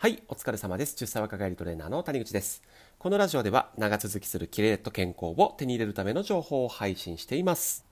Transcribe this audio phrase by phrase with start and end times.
[0.00, 0.94] はい、お疲れ様です。
[0.94, 2.62] 10歳若返りトレーナーの谷口です。
[3.00, 7.84] このラジオでは長続きするキレと健康を手に入れるための情報を配信しています。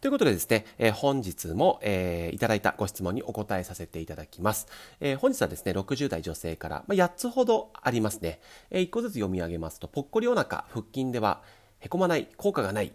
[0.00, 4.68] ということでですね、えー本日も、えーいただいたご質問にお答えさせていただきます。
[5.00, 8.38] えー本日はですね、60代女性から、まあ、8つほどありますね。
[8.70, 11.42] え1個ずつ読み上げますと、ぽっこりお腹、腹筋では
[11.80, 12.92] へこまない、効果がない、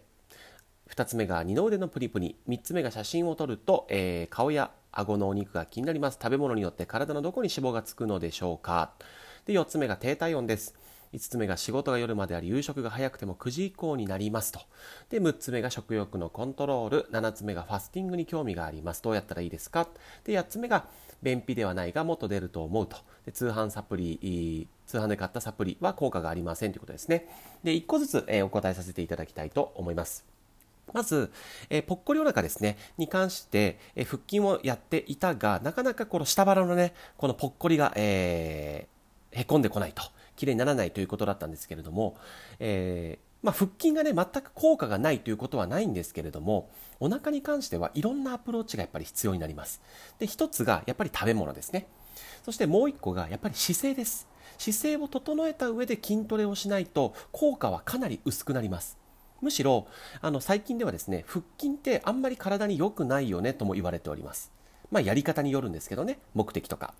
[0.89, 6.19] 2つ目が二の腕のプリプリ3つ目が写真を撮ると、え顔や顎のお肉が気になります。
[6.21, 8.91] 食べ物によって体のどこに脂肪がつくのでしょうか。
[9.45, 10.75] で4つ目が低体温です。
[11.13, 14.61] 5つ目が仕事が夜まであり夕食が早くても9時以降になりますと。
[15.09, 17.09] で6つ目が食欲のコントロール。
[17.11, 19.03] 7つ目がファスティングに興味があります。
[19.03, 19.87] どうやったらいいですか？
[20.23, 20.87] で8つ目が
[21.21, 22.97] 便秘ではないがもっと出ると思うと。
[23.25, 27.27] で通販サプリ通販で買ったサプリは効果がありませんということですね。
[27.63, 30.32] で1個ずつ、えお答えさせていただきたいと思います。
[30.91, 31.31] まず、
[31.69, 38.93] えーぽっこりお腹ですね、に関して、えー腹筋をやっていたが、なかなかこの下腹のね、このぽっこりが、えー
[39.39, 40.03] へこんでこないと、
[40.35, 42.17] 綺麗にならないということだったんですけれども、
[42.59, 46.69] えーまあ、腹筋がね、全く効果がないということはないんですけれども、
[47.01, 49.81] お腹に関してはいろんなアプローチがやっぱり必要になります。
[50.17, 51.87] で、一つがやっぱり食べ物ですね。
[52.45, 54.27] そしてもう一個がやっぱり姿勢です。
[54.57, 59.02] 姿勢を整えた上で筋トレをしないと効果はかなり薄くなります。
[59.43, 59.87] むしろ
[60.21, 64.51] あの最近ではですね腹筋ってあんまり体に良くないよねとも言われております
[64.89, 66.93] まあやり方によるんですけどね目的とか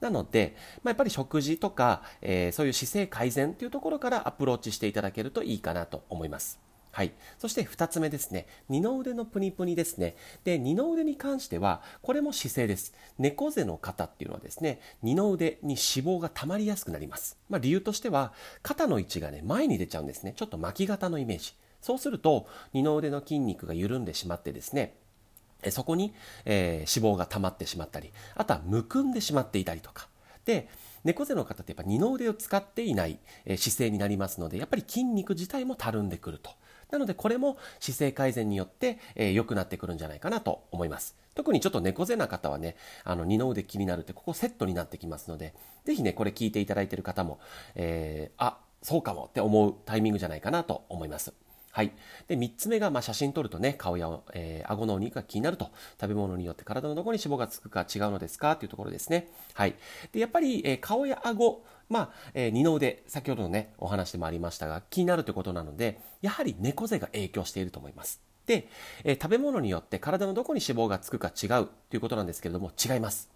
[0.00, 6.60] なので、まあ、やっぱり食事とか、えーそういう姿勢改善というところからアプローチしていただけるといいかなと思います
[6.92, 7.12] はい。
[7.38, 8.46] そして2つ目ですね。
[8.68, 10.14] 二の腕のプニプニですね。
[10.44, 12.92] で、二の腕に関しては、これも姿勢です。
[13.18, 17.38] 猫背の方っていうのはですね、二の腕に脂肪が溜まりやすくなります。
[17.48, 20.34] まあ理由としては、肩の位置がね、前に出ちゃうんですね。
[20.36, 21.54] ちょっと巻き型のイメージ。
[21.82, 24.96] そうすると、二の腕の筋肉が緩んでしまってですね、
[25.70, 30.08] そこに、えー脂肪が溜まってしまったり、あとはむくんでしまっていたりとか。
[30.44, 30.68] で、
[31.04, 36.50] 猫背の方ってやっぱ二の腕を使っていない、え姿勢になりますので、やっぱり筋肉自体もたるんでくると。
[36.90, 41.16] なのでこれも姿勢改善によって、えー良くなってくるんじゃないかなと思います。
[41.34, 45.54] 特にちょっと猫背な方はね、あの二の腕気になるってここセットになってきますので、
[45.84, 47.40] ぜひね、これ聞いていただいている方も、
[47.74, 51.32] えーあ、そうかもって思うタイミングじゃないかなと思います。
[51.74, 51.92] はい。
[52.28, 58.56] で、3つ目が、まあ、写真撮るとね、顔や、えー顎のお肉が気になると、食べ物によって体のどこに脂肪がつくか違うのですか？
[58.56, 59.28] というところですね。
[59.54, 59.74] はい。
[60.12, 68.20] で、やっぱり、えー顔や顎、まあ、えー二の腕、先ほどのね、お話でもありましたが、気になるということなので、やはり猫背が影響していると思います。
[68.44, 68.68] で、
[69.04, 73.30] えー食べ物によって体のどこに脂肪がつくか違うということなんですけれども、違います。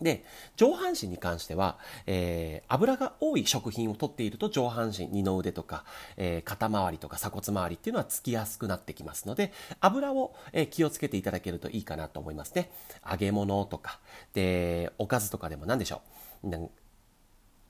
[0.00, 0.24] で
[0.56, 5.84] 上半身に関しては、えー油が多い食品を取っていると上半身二の腕とか、
[6.16, 12.70] えー肩周りとか鎖骨周りっていうのはつきやすくなってきますので油を、えー気をつけていただけるといいかなと思いますね。
[13.10, 13.98] 揚げ物とか
[14.34, 16.02] でおかずとかでも何でしょ
[16.44, 16.70] う。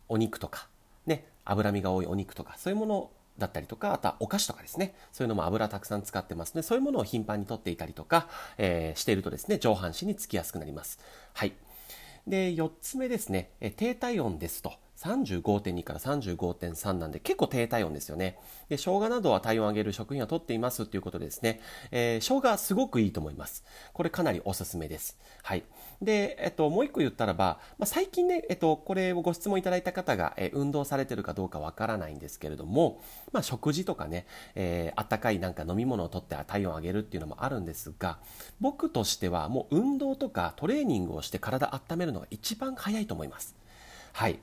[0.09, 0.69] お肉とか
[1.07, 4.95] ね脂身が多いお肉とかそういうものだったりとかあとはお菓子とかですね。
[5.13, 8.29] そういうのも油たくさん使ってますのでそういうものを頻繁に取っていたりとか、
[8.59, 10.99] えーしているとですね上半身につきやすくなります。
[11.35, 11.53] はい。
[12.29, 14.73] で4つ目ですね、え低体温ですと。
[14.99, 18.37] 35.2から35.3なんで結構低体温ですよね。
[18.69, 21.61] で生姜などは体温を上げる食品は取っていますということですね、
[21.93, 23.65] えー生姜すごくいいと思います。
[23.93, 25.17] これかなりおすすめです。
[25.43, 25.63] はい。
[26.03, 33.01] で、えっと、もう一個言ったらば、まあ、最近ね、えっと、これをご質問いただいた方が、えー運動されてるかどうかわからないんですけれども、
[33.33, 34.27] まあ、食事とかね、
[34.57, 38.19] えーあったかいなんか飲み物を取って体温を上げるっていうのもあるんですが
[38.61, 43.55] 僕としてはもう運動とかトレーニングをして体温めるのが一番早いと思います。
[44.13, 44.41] はい。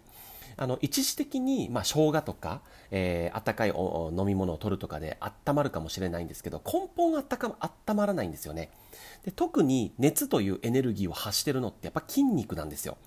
[0.58, 2.62] あの一時的に、まあ、生姜とか、
[2.92, 7.56] えー、温かいお飲み物を取るとかで温まるかもしれないんですけど根本あったか
[7.88, 8.72] 温まらないんですよね。
[9.24, 12.98] で特に熱というエネルギーを発してるのってやっぱ筋肉なんですよ。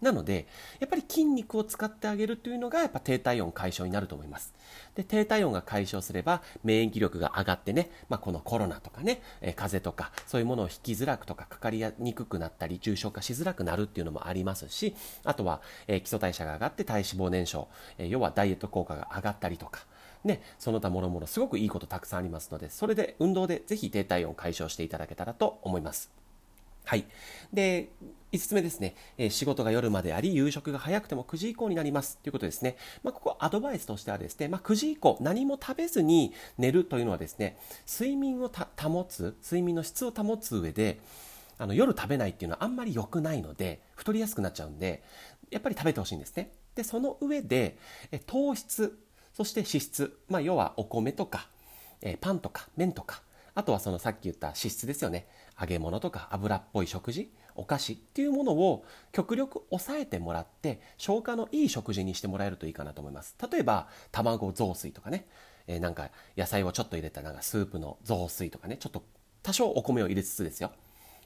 [0.00, 0.46] なので
[0.80, 4.54] やっぱり筋肉を使ってあげるというのがやっぱ低体温解消になると思います。
[4.94, 17.68] で低体温が解消すれば免疫力が上がってね、まあ、このコロナとかね、え風邪とかそういうものを引きづらくとかかかりにくくなったり重症化しづらくなるっていうのもありますしあとは、え基礎代謝が上がって体脂肪燃焼、
[17.98, 19.80] え要はダイエット効果が上がったりとか
[20.24, 26.15] ね、その他もろもろすごくいいことたくさんありますのでそれで運動でぜひ低体温解消していただけたらと思います。
[26.86, 27.04] はい。
[27.52, 27.90] で、
[28.30, 32.76] 5つ目ですね、えー仕事が夜まであり、夕食が早くても9時以降になりますということですね。
[33.02, 37.58] まあ、ここアドバイスとしてはですね、まあ、9時以降、何も食べずに寝るというのはですね、
[37.90, 41.00] 睡眠を保つ、睡眠の質を保つ上で、
[41.58, 45.02] あの夜食べないっていうのはあんまり良くないので、太りやすくなっちゃうんで、
[45.50, 46.52] やっぱり食べてほしいんですね。
[46.76, 47.78] で、その上で、
[48.12, 48.96] え糖質、
[49.32, 51.48] そして脂質、まあ、要はお米とか、
[52.00, 53.22] えーパンとか麺とか、
[53.56, 55.26] あとはそのさっき言った脂質ですよね。
[55.60, 65.26] 揚げ物とか油っぽい食事お菓子っていうものを極力抑えてもらって消化のいい食事にしてもらえるといいかなと思います例えば卵雑炊とかね、
[65.66, 69.02] えー、なんか野菜をちょっと入れたなんかスープの雑炊とかねちょっと
[69.42, 70.70] 多少お米を入れつつですよ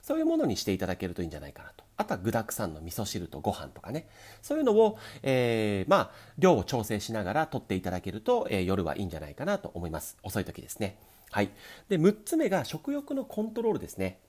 [0.02, 1.84] そういうものにしていただけるといいんじゃないかなと。
[1.96, 4.08] あとは具沢山の味噌汁とご飯とかね。
[4.40, 10.16] そういうのを、えー、まあ、量を調整しながら取っていただけると、えー、夜はいいんじゃないかなと思います。
[10.22, 10.96] 遅い時ですね。
[11.30, 11.50] はい。
[11.88, 14.20] で、6つ目が食欲のコントロールですね。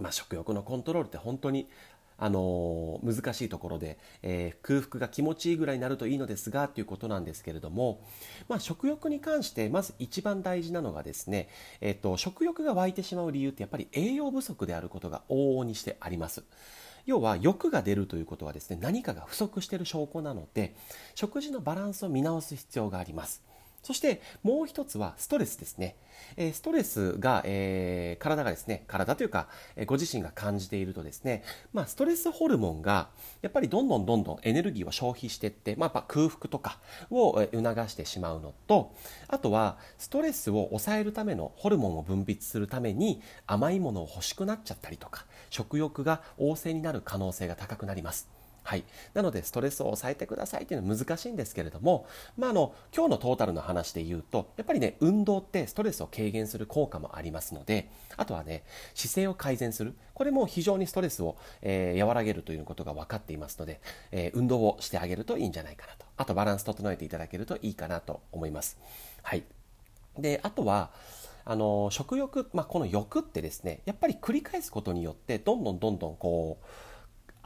[0.00, 1.68] まあ、食欲のコントロールって本当に
[2.20, 8.02] あのー、難しいところで、えー、空腹が気持ちいいぐらいになるといいのですがということなんですけれども、
[8.48, 11.48] まあ、食欲に関してまず一番大事なのがですね、
[11.80, 16.42] えーと、食欲が湧いてしまう理由ってやっぱり栄養不足であることが往々にしてあります。
[17.06, 20.76] 要は欲が出るということはですね何かが不足している証拠なので
[21.14, 23.47] 食事のバランスを見直す必要があります。
[23.88, 25.96] そしてもう一つはストレスですね。
[26.36, 31.42] えストレスが、えー、体がですね、体というか、えご自身が感じているとですね、
[31.72, 33.08] まあ、ストレスホルモンが
[33.40, 36.80] やっぱりどんどんどんどんエネルギーを消費していって、まあ、やっぱ空腹とか
[37.10, 38.92] を促してしまうのと、
[39.26, 48.37] あとはストレスを抑えるためのホルモンを分泌するために甘いものを欲しくなっちゃったりとか、食欲が旺盛になる可能性が高くなります。
[48.68, 48.84] はい、
[49.14, 52.06] なのでストレスを抑えてくださいというのは難しいんですけれども、
[52.36, 57.88] まあ、あの今日のトータルの話で言うとやっぱりね運動ってストレスを軽減する効果もありますので
[58.18, 59.94] あとはね姿勢を改善する。
[60.12, 63.80] これも非常にストレスを、えー、和らげるということが分かっていますので、
[64.12, 66.04] えー、運動をしてあげるといいんじゃないかなと。
[66.18, 68.76] あとバランス整えていただけるといいかなと思います。
[69.22, 69.44] はい、
[70.18, 70.90] であとは
[71.46, 76.66] あの食欲、まあ、この欲ってですねやっぱり繰り返すことによってどんどんどんどんこう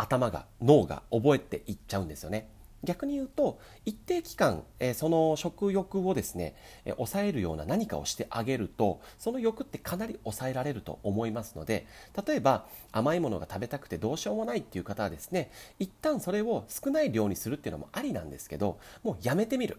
[0.02, 2.48] 頭が脳が覚えていっちゃうんですよね。
[2.82, 11.86] 逆に言うと一定期間、え、その食欲をですね、え、抑えるような何かをしてあげるとその欲ってかなり抑えられると思いますので
[12.26, 19.78] 例えば甘いものが食べたくてどうしようもないっていう方はですね一旦それを少ない量にするっていうのもありなんですけどもうやめてみる。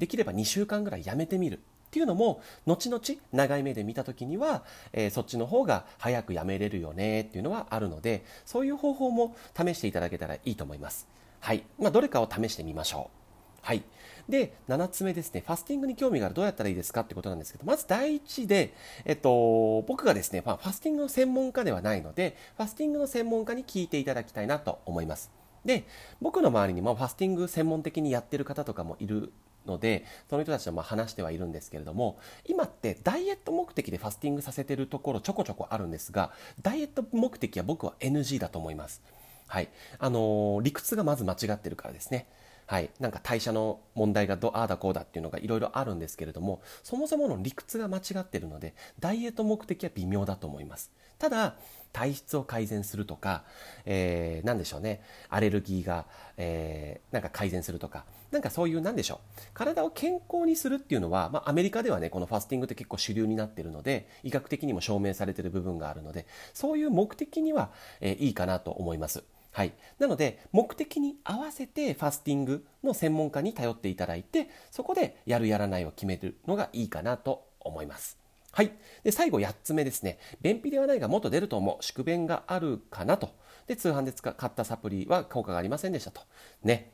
[0.00, 1.60] できれば2週間ぐらいやめてみる。
[1.96, 3.02] っていうのも後々
[3.32, 11.08] 長い目で見た時には、えー、そっちの方が早くやめれるよねっていうのはあるのでそういう方法も試していただけたらいいと思います。
[11.40, 11.64] はい。
[11.78, 13.66] まあ、どれかを試してみましょう。
[13.66, 13.82] はい。
[14.28, 25.30] で、7つ目ですね、ファスティングに興味がある、どうやったらいいですかってことなんですけど、まず第一で、えっと、僕がですね、まあ、ファスティングの専門家ではないので、ファスティングの専門家に聞いていただきたいなと思います。
[25.64, 25.84] で、
[26.20, 29.32] 僕の周りにもファスティング専門的にやってる方とかもいる
[29.66, 36.30] のでその人たちとま話してはいるんですけれども今ってダイエット目的でファスティングさせてるところちょこちょこあるんですが
[36.62, 39.02] ダイエット目的は僕は NG だと思います。
[39.48, 39.68] はい
[39.98, 42.26] あのー、理屈がまず間違ってるからですね。
[42.66, 50.90] はい、なんか代謝の問題がどああだこうだっていうのがいろいろあるんですけれどもそもそもの理屈が間違ってるのでダイエット目的は微妙だと思います。
[51.18, 51.54] ただ
[51.96, 53.44] 体質を改善するとか、
[53.86, 56.04] えー、何でしょうね、アレルギーが、
[56.36, 67.70] えー、なんか改善するとか、なんかそういう、なんでしょう、体を健康にするっていうのは、まあ、アメリカではね、このファスティングって結構主流になってるので、医学的にも証明されてる部分があるので、そういう目的には、
[68.02, 69.24] えー、いいかなと思います。
[69.56, 78.18] はい、なので目的に合わせてファスティングの専門家に頼っていただいてそこでやるやらないを決めるのがいいかなと思います。
[78.52, 78.72] はい。
[79.02, 80.18] で、最後8つ目ですね。
[80.42, 81.82] 便秘ではないがもっと出ると思う。
[81.82, 83.30] 宿便があるかなと。
[83.66, 86.20] で、通販で買ったサプリは効果がありませんでしたと。
[86.62, 86.92] ね。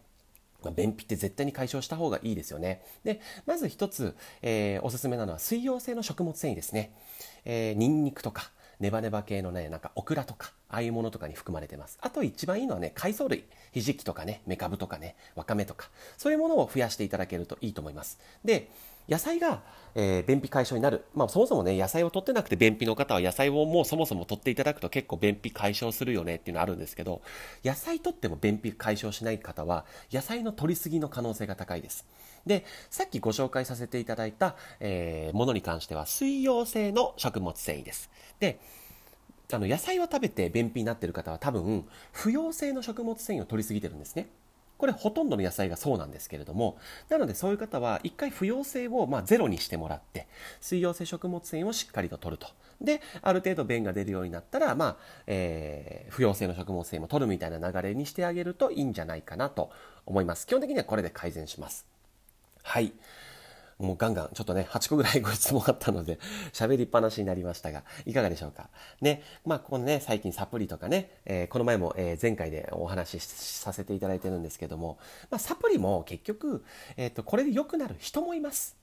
[0.62, 2.84] ま、便秘って絶対に解消した方がいいですよね。
[3.02, 6.94] で、まず一つ、えー、おすすめなのは水溶性の食物繊維ですね。
[7.44, 11.98] えー、ニンニクとか、ネバネバ系のね、なんかオクラとか、ああいうものとかに含まれてます。
[12.00, 18.18] あと一番いいのはね、海藻類、ひじきとかね、メカブとかね、わかめとか、そういうものを増やしていただけるといいと思います。
[18.44, 18.68] で、
[19.12, 19.60] 野菜が、
[19.94, 21.04] えー、便秘解消になる。
[21.14, 27.20] まあそもそもね、野菜を取ってなくて便秘の方は野菜をもうそもそも取っていただくと結構便秘解消するよねっていうのあるんですけど、
[27.62, 32.06] 野菜取っても便秘解消しない方は、野菜の取りすぎの可能性が高いです。
[32.46, 38.10] で、さっきご紹介させていただいた、えー、ものに関しては水溶性の食物繊維です。
[38.40, 38.60] で、
[39.52, 44.28] あの野菜を食べて便秘になっている方は多分不溶性の食物繊維を取りすぎてるんですね。
[44.82, 46.76] これほとんどの野菜がそうなんですけれども、
[47.08, 50.26] なのでそういう方は一回不溶性をまあゼロにしてもらって、
[50.60, 52.48] 水溶性食物繊維をしっかりと取ると。
[52.80, 54.96] で、ある程度便が出るようになったら、まあ、
[55.28, 59.70] えー、不溶性の食物繊維も取るみたいな流れにしてあげるといいんじゃないかなと
[60.04, 60.48] 思います。
[60.48, 61.86] 基本的にはこれで改善します。
[62.64, 62.92] はい。
[63.82, 66.18] もうガンガン、ちょっとね、8個ぐらいご質問あったので、
[66.52, 68.70] 喋りっぱなしになりましたが、いかがでしょうか？
[69.00, 74.98] ね、まあ、このね、最近サプリとかね、えー、この前も、えー、前回でお話しさせていただいてるんですけども、
[75.30, 76.64] まあ、サプリも結局、
[76.96, 78.82] えっ、ー、と、これで良くなる人もいます。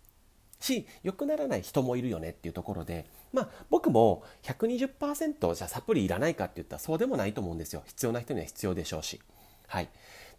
[0.60, 9.22] し良くならない人もいるよねっていうところでまあ僕も120%じゃサプリいらないかって言ったらそうでもないと思うんですよ必要な人には必要でしょうし
[9.68, 9.90] はい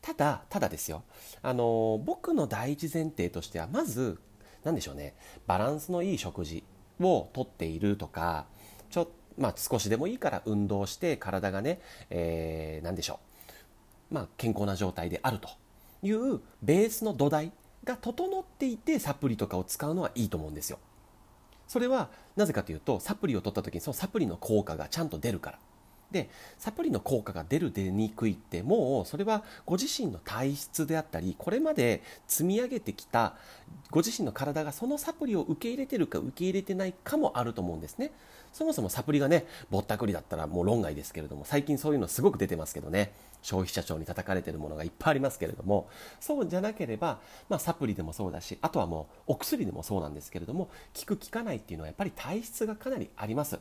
[0.02, 1.02] ただただですよ
[1.42, 4.18] あの僕の第一前提としてはまず
[4.64, 5.14] 何でしょうね
[5.46, 6.64] バランスのいい食事
[7.00, 8.46] をとっているとか
[8.90, 13.20] ちょまあ、少しでもいいから運動して体がね、えー、何でしょ
[14.10, 15.48] う、まあ、健康な状態であると
[16.02, 17.52] いうベースの土台
[17.84, 20.78] が整っていてサプリとかを使うのはいいと思うんですよ。
[21.66, 25.58] それはなぜかというとサプリを取った時にそのサプリの効果がちゃんと出るから。
[26.10, 33.34] でサプリの効果が出る出にくいってもうそれはご自身の体質であったりこれまで積み上げてきた
[33.90, 38.12] ご自身の体がそのサプリを受け入れてるか受け入れてないかもあると思うんですね。
[38.52, 43.12] そもそもサプリがねぼったくりだったらもう論外ですけれども最近そういうのすごく出てますけどね。
[43.42, 45.88] 消費者庁に叩かれてるものがいっぱいありますけれども。
[46.20, 53.58] そうじゃなければ、まあ、サプリでもそうだしあとはもうお薬でもそうなんですけれども効く効かないっていうのはやっぱり体質がかなりあります。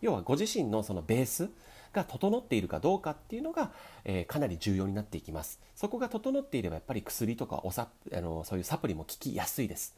[0.00, 1.48] 要はご自身のそのベース
[1.92, 3.72] が整っているかどうかっていうのが、
[4.04, 5.60] えー、かなり重要になっていきます。
[5.74, 9.96] そこが整っていればやっぱり薬とかおさあのそういうサプリも効きやすいです。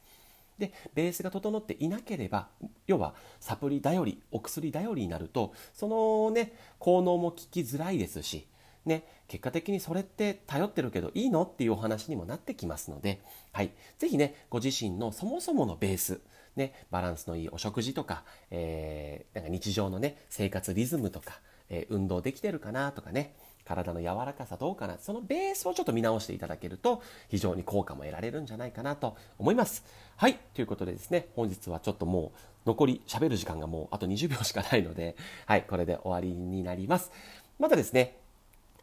[0.57, 2.47] でベースが整っていなければ
[2.85, 8.47] 要はサプリ頼りお薬頼りになるとそのね効能も効きづらいですし
[8.85, 13.21] ね、結果的にそれって頼ってるけどいいのっていうお話にもなってきますので、
[13.51, 16.21] はい、ぜひねご自身のそもそものベース、
[16.55, 21.39] ね、バランスのいいお食事とか,、えー、なんか日常のね生活リズムとか、
[21.71, 23.33] え、運動できてるかなとかね。
[23.63, 24.97] 体の柔らかさどうかな。
[24.99, 29.83] そのベースをちょっと見直していただけると非常に効果も得られるんじゃないかなと思います。
[30.17, 30.37] はい。
[30.53, 32.33] ということでですね本日はちょっとも
[32.65, 35.63] う残り喋る時間がもうあと20秒しかないのではい。
[35.63, 37.11] これで終わりになります。
[37.59, 38.17] またですね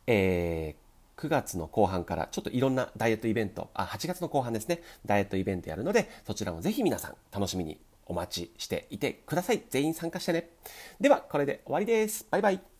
[0.06, 4.80] えー、9月の後半からちょっといろんなダイエットイベントあ8月の後半ですね。
[5.04, 9.62] ダイエットイベントやるのでそちらもぜひ皆さん楽しみにお待ちしていてください。
[9.68, 10.48] 全員参加してね。
[10.98, 12.26] ではこれで終わりです。
[12.30, 12.77] バイバイ。